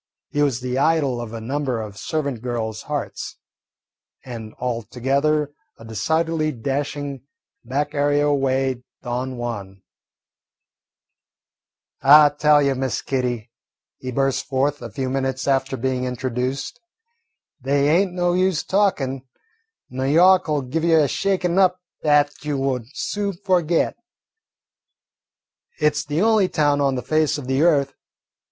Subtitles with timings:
[0.31, 3.37] He was the idol of a number of servant girls' hearts,
[4.25, 7.21] and altogether a decidedly dashing
[7.63, 9.83] back area way Don Juan.
[12.01, 13.51] "I tell you, Miss Kitty,"
[13.99, 16.79] he burst forth, a few minutes after being introduced,
[17.61, 19.21] "they ain't no use talkin',
[19.91, 23.95] N' Yawk 'll give you a shakin' up 'at you won't soon forget.
[25.79, 27.93] It 's the only town on the face of the earth.